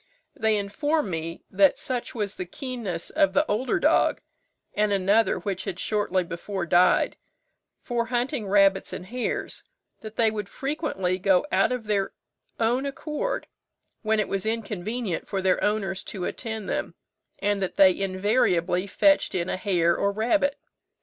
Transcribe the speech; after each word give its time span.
They 0.35 0.57
informed 0.57 1.11
me, 1.11 1.43
that 1.51 1.77
such 1.77 2.15
was 2.15 2.33
the 2.33 2.45
keenness 2.47 3.11
of 3.11 3.33
the 3.33 3.45
older 3.45 3.77
dog, 3.79 4.19
and 4.73 4.91
another 4.91 5.37
which 5.37 5.65
had 5.65 5.77
shortly 5.77 6.23
before 6.23 6.65
died, 6.65 7.17
for 7.83 8.05
hunting 8.07 8.47
rabbits 8.47 8.93
and 8.93 9.05
hares, 9.05 9.61
that 9.99 10.15
they 10.15 10.31
would 10.31 10.49
frequently 10.49 11.19
go 11.19 11.45
out 11.51 11.71
of 11.71 11.83
their 11.83 12.13
own 12.59 12.87
accord, 12.87 13.45
when 14.01 14.19
it 14.19 14.27
was 14.27 14.43
inconvenient 14.43 15.27
for 15.27 15.39
their 15.39 15.63
owners 15.63 16.03
to 16.05 16.25
attend 16.25 16.67
them, 16.67 16.95
and 17.37 17.61
that 17.61 17.75
they 17.75 17.95
invariably 17.95 18.87
fetched 18.87 19.35
in 19.35 19.49
a 19.49 19.55
hare 19.55 19.95
or 19.95 20.11
rabbit. 20.11 20.57